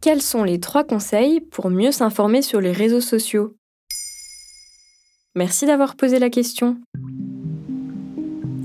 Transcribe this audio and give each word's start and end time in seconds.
Quels 0.00 0.22
sont 0.22 0.44
les 0.44 0.60
trois 0.60 0.84
conseils 0.84 1.40
pour 1.40 1.70
mieux 1.70 1.90
s'informer 1.90 2.40
sur 2.40 2.60
les 2.60 2.70
réseaux 2.70 3.00
sociaux? 3.00 3.56
Merci 5.34 5.66
d'avoir 5.66 5.96
posé 5.96 6.20
la 6.20 6.30
question. 6.30 6.80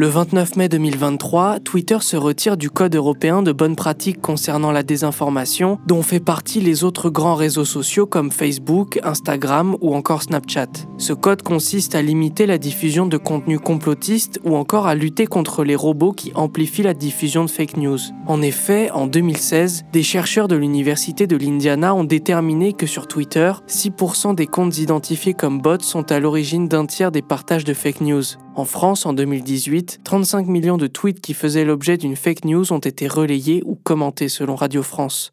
Le 0.00 0.06
29 0.06 0.54
mai 0.54 0.68
2023, 0.68 1.58
Twitter 1.58 1.98
se 2.02 2.16
retire 2.16 2.56
du 2.56 2.70
Code 2.70 2.94
européen 2.94 3.42
de 3.42 3.50
bonnes 3.50 3.74
pratiques 3.74 4.20
concernant 4.20 4.70
la 4.70 4.84
désinformation, 4.84 5.80
dont 5.88 6.02
fait 6.02 6.20
partie 6.20 6.60
les 6.60 6.84
autres 6.84 7.10
grands 7.10 7.34
réseaux 7.34 7.64
sociaux 7.64 8.06
comme 8.06 8.30
Facebook, 8.30 9.00
Instagram 9.02 9.76
ou 9.80 9.96
encore 9.96 10.22
Snapchat. 10.22 10.68
Ce 10.98 11.12
code 11.12 11.42
consiste 11.42 11.96
à 11.96 12.02
limiter 12.02 12.46
la 12.46 12.58
diffusion 12.58 13.06
de 13.06 13.16
contenus 13.16 13.58
complotistes 13.58 14.38
ou 14.44 14.54
encore 14.54 14.86
à 14.86 14.94
lutter 14.94 15.26
contre 15.26 15.64
les 15.64 15.74
robots 15.74 16.12
qui 16.12 16.30
amplifient 16.36 16.84
la 16.84 16.94
diffusion 16.94 17.44
de 17.44 17.50
fake 17.50 17.76
news. 17.76 17.98
En 18.28 18.40
effet, 18.40 18.92
en 18.92 19.08
2016, 19.08 19.86
des 19.92 20.04
chercheurs 20.04 20.46
de 20.46 20.54
l'Université 20.54 21.26
de 21.26 21.36
l'Indiana 21.36 21.92
ont 21.92 22.04
déterminé 22.04 22.72
que 22.72 22.86
sur 22.86 23.08
Twitter, 23.08 23.50
6% 23.66 24.36
des 24.36 24.46
comptes 24.46 24.78
identifiés 24.78 25.34
comme 25.34 25.60
bots 25.60 25.80
sont 25.80 26.12
à 26.12 26.20
l'origine 26.20 26.68
d'un 26.68 26.86
tiers 26.86 27.10
des 27.10 27.22
partages 27.22 27.64
de 27.64 27.74
fake 27.74 28.02
news. 28.02 28.22
En 28.58 28.64
France, 28.64 29.06
en 29.06 29.12
2018, 29.12 30.00
35 30.02 30.48
millions 30.48 30.78
de 30.78 30.88
tweets 30.88 31.20
qui 31.20 31.32
faisaient 31.32 31.64
l'objet 31.64 31.96
d'une 31.96 32.16
fake 32.16 32.44
news 32.44 32.72
ont 32.72 32.80
été 32.80 33.06
relayés 33.06 33.62
ou 33.64 33.76
commentés 33.76 34.28
selon 34.28 34.56
Radio 34.56 34.82
France. 34.82 35.32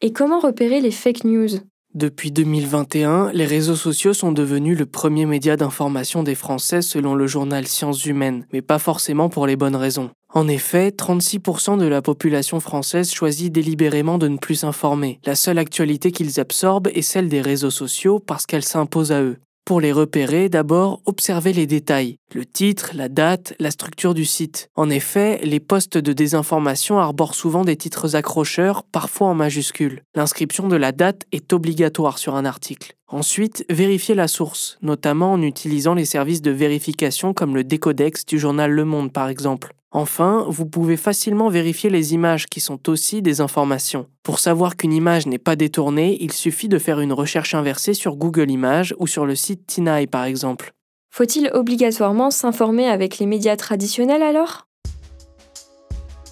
Et 0.00 0.12
comment 0.12 0.38
repérer 0.38 0.80
les 0.80 0.92
fake 0.92 1.24
news? 1.24 1.48
Depuis 1.94 2.30
2021, 2.30 3.32
les 3.32 3.44
réseaux 3.44 3.74
sociaux 3.74 4.12
sont 4.12 4.30
devenus 4.30 4.78
le 4.78 4.86
premier 4.86 5.26
média 5.26 5.56
d'information 5.56 6.22
des 6.22 6.36
Français 6.36 6.80
selon 6.80 7.16
le 7.16 7.26
journal 7.26 7.66
Sciences 7.66 8.06
Humaines, 8.06 8.46
mais 8.52 8.62
pas 8.62 8.78
forcément 8.78 9.28
pour 9.28 9.48
les 9.48 9.56
bonnes 9.56 9.74
raisons. 9.74 10.10
En 10.32 10.46
effet, 10.46 10.90
36% 10.90 11.76
de 11.76 11.86
la 11.86 12.02
population 12.02 12.60
française 12.60 13.10
choisit 13.10 13.52
délibérément 13.52 14.18
de 14.18 14.28
ne 14.28 14.36
plus 14.36 14.54
s'informer. 14.54 15.18
La 15.24 15.34
seule 15.34 15.58
actualité 15.58 16.12
qu'ils 16.12 16.38
absorbent 16.38 16.90
est 16.94 17.02
celle 17.02 17.28
des 17.28 17.40
réseaux 17.40 17.70
sociaux 17.72 18.20
parce 18.20 18.46
qu'elle 18.46 18.62
s'impose 18.62 19.10
à 19.10 19.22
eux. 19.22 19.38
Pour 19.66 19.80
les 19.80 19.90
repérer, 19.90 20.48
d'abord, 20.48 21.00
observez 21.06 21.52
les 21.52 21.66
détails, 21.66 22.18
le 22.32 22.46
titre, 22.46 22.92
la 22.94 23.08
date, 23.08 23.52
la 23.58 23.72
structure 23.72 24.14
du 24.14 24.24
site. 24.24 24.70
En 24.76 24.88
effet, 24.88 25.40
les 25.42 25.58
postes 25.58 25.98
de 25.98 26.12
désinformation 26.12 27.00
arborent 27.00 27.34
souvent 27.34 27.64
des 27.64 27.74
titres 27.74 28.14
accrocheurs, 28.14 28.84
parfois 28.84 29.26
en 29.26 29.34
majuscules. 29.34 30.04
L'inscription 30.14 30.68
de 30.68 30.76
la 30.76 30.92
date 30.92 31.22
est 31.32 31.52
obligatoire 31.52 32.18
sur 32.18 32.36
un 32.36 32.44
article. 32.44 32.94
Ensuite, 33.08 33.64
vérifiez 33.70 34.16
la 34.16 34.26
source, 34.26 34.78
notamment 34.82 35.32
en 35.32 35.42
utilisant 35.42 35.94
les 35.94 36.04
services 36.04 36.42
de 36.42 36.50
vérification 36.50 37.34
comme 37.34 37.54
le 37.54 37.62
décodex 37.62 38.26
du 38.26 38.38
journal 38.38 38.72
Le 38.72 38.84
Monde 38.84 39.12
par 39.12 39.28
exemple. 39.28 39.74
Enfin, 39.92 40.44
vous 40.48 40.66
pouvez 40.66 40.96
facilement 40.96 41.48
vérifier 41.48 41.88
les 41.88 42.14
images 42.14 42.46
qui 42.46 42.60
sont 42.60 42.90
aussi 42.90 43.22
des 43.22 43.40
informations. 43.40 44.06
Pour 44.24 44.40
savoir 44.40 44.76
qu'une 44.76 44.92
image 44.92 45.26
n'est 45.26 45.38
pas 45.38 45.54
détournée, 45.54 46.18
il 46.20 46.32
suffit 46.32 46.68
de 46.68 46.78
faire 46.78 46.98
une 46.98 47.12
recherche 47.12 47.54
inversée 47.54 47.94
sur 47.94 48.16
Google 48.16 48.50
Images 48.50 48.94
ou 48.98 49.06
sur 49.06 49.24
le 49.24 49.36
site 49.36 49.66
Tinai 49.66 50.08
par 50.08 50.24
exemple. 50.24 50.72
Faut-il 51.10 51.48
obligatoirement 51.54 52.32
s'informer 52.32 52.88
avec 52.88 53.18
les 53.18 53.26
médias 53.26 53.56
traditionnels 53.56 54.22
alors? 54.22 54.66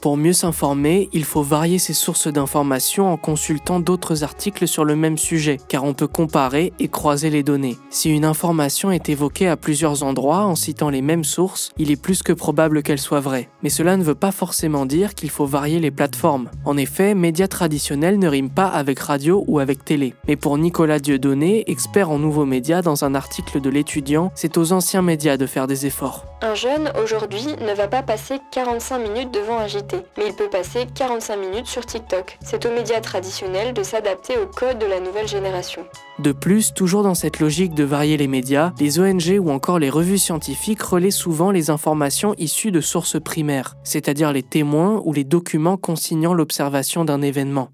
Pour 0.05 0.19
mieux 0.19 0.35
s'informer, 0.35 1.09
il 1.15 1.25
faut 1.25 1.43
varier 1.43 1.79
ses 1.79 1.95
sources 1.95 2.29
d'informations 2.29 3.11
en 3.11 3.17
consultant 3.17 3.81
d'autres 3.81 4.23
articles 4.23 4.69
sur 4.69 4.85
le 4.85 4.97
même 4.97 5.17
sujet, 5.17 5.57
car 5.67 5.83
on 5.85 5.95
peut 5.95 6.09
comparer 6.09 6.75
et 6.79 6.89
croiser 6.89 7.31
les 7.31 7.43
données. 7.43 7.79
Si 7.89 8.11
une 8.11 8.27
information 8.27 8.91
est 8.91 9.09
évoquée 9.09 9.49
à 9.49 9.57
plusieurs 9.57 10.03
endroits 10.03 10.45
en 10.45 10.57
citant 10.57 10.91
les 10.91 11.01
mêmes 11.01 11.25
sources, 11.25 11.73
il 11.79 11.91
est 11.91 11.97
plus 11.97 12.23
que 12.23 12.35
probable 12.35 12.83
qu'elle 12.83 13.01
soit 13.01 13.21
vraie. 13.21 13.49
Mais 13.63 13.71
cela 13.71 13.97
ne 13.97 14.05
veut 14.05 14.15
pas 14.15 14.31
forcément 14.31 14.85
dire 14.85 15.15
qu'il 15.15 15.31
faut 15.31 15.47
varier 15.47 15.81
les 15.81 15.91
plateformes. 15.91 16.51
En 16.67 16.77
effet, 16.77 17.15
médias 17.15 17.49
traditionnels 17.49 18.19
ne 18.19 18.29
riment 18.29 18.51
pas 18.51 18.69
avec 18.69 18.99
radio 18.99 19.43
ou 19.47 19.59
avec 19.59 19.87
télé. 19.87 20.13
Mais 20.29 20.37
pour 20.37 20.59
Nicolas 20.59 20.99
Dieudonné, 20.99 21.65
expert 21.67 22.11
en 22.11 22.19
nouveaux 22.19 22.45
médias 22.45 22.83
dans 22.83 23.07
un 23.07 23.15
article 23.15 23.63
de 23.63 23.71
l'étudiant, 23.71 24.33
c'est 24.35 24.59
aux 24.59 24.73
anciens 24.73 25.01
médias 25.01 25.39
de 25.39 25.47
faire 25.47 25.67
des 25.67 25.87
efforts. 25.87 26.27
Un 26.47 26.55
jeune, 26.55 26.93
aujourd'hui, 27.03 27.47
ne 27.63 27.73
va 27.73 27.89
pas 27.89 28.03
passer 28.03 28.35
45 28.51 28.99
minutes 28.99 29.33
devant 29.33 29.57
un 29.57 29.67
JT 29.67 29.97
mais 30.19 30.27
il 30.27 30.35
peut 30.35 30.51
passer 30.51 30.87
45 30.95 31.37
minutes 31.37 31.67
sur 31.67 31.87
TikTok. 31.87 32.37
C'est 32.45 32.67
aux 32.67 32.71
médias 32.71 33.01
traditionnels 33.01 33.73
de 33.73 33.83
s'adapter 33.83 34.37
au 34.37 34.45
code 34.45 34.79
de 34.79 34.85
la 34.85 35.01
nouvelle 35.01 35.27
génération. 35.27 35.87
De 36.19 36.33
plus, 36.33 36.75
toujours 36.75 37.03
dans 37.03 37.15
cette 37.15 37.41
logique 37.41 37.73
de 37.73 37.83
varier 37.83 38.19
les 38.19 38.29
médias, 38.29 38.75
les 38.79 39.01
ONG 39.01 39.39
ou 39.41 39.51
encore 39.51 39.79
les 39.79 39.89
revues 39.89 40.19
scientifiques 40.19 40.83
relaient 40.83 41.11
souvent 41.11 41.51
les 41.51 41.71
informations 41.71 42.35
issues 42.37 42.73
de 42.73 42.83
sources 42.83 43.19
primaires, 43.19 43.77
c'est-à-dire 43.83 44.31
les 44.31 44.43
témoins 44.43 45.01
ou 45.03 45.15
les 45.15 45.25
documents 45.25 45.79
consignant 45.79 46.35
l'observation 46.35 47.07
d'un 47.07 47.23
événement. 47.23 47.71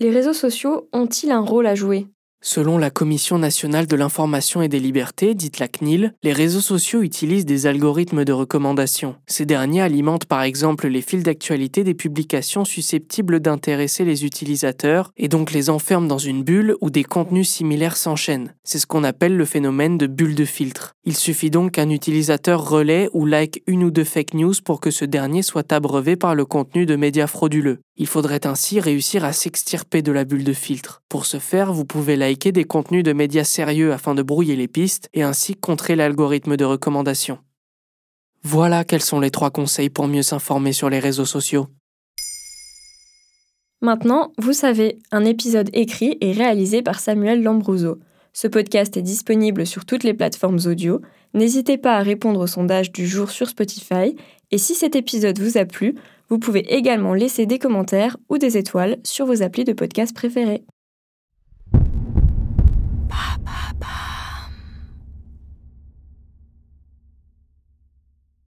Les 0.00 0.10
réseaux 0.10 0.32
sociaux 0.32 0.88
ont-ils 0.94 1.30
un 1.30 1.42
rôle 1.42 1.66
à 1.66 1.74
jouer? 1.74 2.06
Selon 2.46 2.76
la 2.76 2.90
Commission 2.90 3.38
nationale 3.38 3.86
de 3.86 3.96
l'information 3.96 4.60
et 4.60 4.68
des 4.68 4.78
libertés, 4.78 5.34
dite 5.34 5.58
la 5.60 5.66
CNIL, 5.66 6.12
les 6.22 6.34
réseaux 6.34 6.60
sociaux 6.60 7.00
utilisent 7.00 7.46
des 7.46 7.66
algorithmes 7.66 8.26
de 8.26 8.34
recommandation. 8.34 9.16
Ces 9.26 9.46
derniers 9.46 9.80
alimentent 9.80 10.26
par 10.26 10.42
exemple 10.42 10.86
les 10.88 11.00
fils 11.00 11.22
d'actualité 11.22 11.84
des 11.84 11.94
publications 11.94 12.66
susceptibles 12.66 13.40
d'intéresser 13.40 14.04
les 14.04 14.26
utilisateurs 14.26 15.10
et 15.16 15.28
donc 15.28 15.52
les 15.52 15.70
enferment 15.70 16.06
dans 16.06 16.18
une 16.18 16.44
bulle 16.44 16.76
où 16.82 16.90
des 16.90 17.02
contenus 17.02 17.48
similaires 17.48 17.96
s'enchaînent. 17.96 18.52
C'est 18.62 18.78
ce 18.78 18.86
qu'on 18.86 19.04
appelle 19.04 19.38
le 19.38 19.46
phénomène 19.46 19.96
de 19.96 20.06
bulle 20.06 20.34
de 20.34 20.44
filtre. 20.44 20.92
Il 21.06 21.16
suffit 21.16 21.48
donc 21.48 21.72
qu'un 21.72 21.88
utilisateur 21.88 22.68
relaie 22.68 23.08
ou 23.14 23.24
like 23.24 23.62
une 23.66 23.84
ou 23.84 23.90
deux 23.90 24.04
fake 24.04 24.34
news 24.34 24.54
pour 24.62 24.80
que 24.80 24.90
ce 24.90 25.06
dernier 25.06 25.40
soit 25.40 25.72
abreuvé 25.72 26.16
par 26.16 26.34
le 26.34 26.44
contenu 26.44 26.84
de 26.84 26.94
médias 26.94 27.26
frauduleux. 27.26 27.78
Il 27.96 28.08
faudrait 28.08 28.44
ainsi 28.44 28.80
réussir 28.80 29.24
à 29.24 29.32
s'extirper 29.32 30.02
de 30.02 30.10
la 30.10 30.24
bulle 30.24 30.42
de 30.42 30.52
filtre. 30.52 31.02
Pour 31.08 31.26
ce 31.26 31.38
faire, 31.38 31.72
vous 31.72 31.84
pouvez 31.84 32.16
liker 32.16 32.50
des 32.50 32.64
contenus 32.64 33.04
de 33.04 33.12
médias 33.12 33.44
sérieux 33.44 33.92
afin 33.92 34.16
de 34.16 34.22
brouiller 34.22 34.56
les 34.56 34.66
pistes 34.66 35.08
et 35.14 35.22
ainsi 35.22 35.54
contrer 35.54 35.94
l'algorithme 35.94 36.56
de 36.56 36.64
recommandation. 36.64 37.38
Voilà 38.42 38.84
quels 38.84 39.00
sont 39.00 39.20
les 39.20 39.30
trois 39.30 39.50
conseils 39.50 39.90
pour 39.90 40.08
mieux 40.08 40.22
s'informer 40.22 40.72
sur 40.72 40.90
les 40.90 40.98
réseaux 40.98 41.24
sociaux. 41.24 41.68
Maintenant, 43.80 44.32
vous 44.38 44.52
savez, 44.52 44.98
un 45.12 45.24
épisode 45.24 45.70
écrit 45.72 46.18
et 46.20 46.32
réalisé 46.32 46.82
par 46.82 46.98
Samuel 46.98 47.42
Lambrouzo. 47.42 47.98
Ce 48.32 48.48
podcast 48.48 48.96
est 48.96 49.02
disponible 49.02 49.66
sur 49.66 49.84
toutes 49.84 50.02
les 50.02 50.14
plateformes 50.14 50.58
audio. 50.66 51.00
N'hésitez 51.32 51.78
pas 51.78 51.96
à 51.96 52.02
répondre 52.02 52.40
au 52.40 52.46
sondage 52.48 52.90
du 52.90 53.06
jour 53.06 53.30
sur 53.30 53.48
Spotify. 53.48 54.16
Et 54.50 54.58
si 54.58 54.74
cet 54.74 54.96
épisode 54.96 55.38
vous 55.38 55.56
a 55.56 55.64
plu, 55.64 55.94
vous 56.28 56.38
pouvez 56.38 56.74
également 56.74 57.14
laisser 57.14 57.46
des 57.46 57.58
commentaires 57.58 58.16
ou 58.28 58.38
des 58.38 58.56
étoiles 58.56 58.98
sur 59.04 59.26
vos 59.26 59.42
applis 59.42 59.64
de 59.64 59.72
podcast 59.72 60.14
préférés. 60.14 60.64